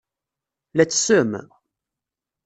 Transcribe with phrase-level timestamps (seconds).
[0.75, 1.31] La ttessem?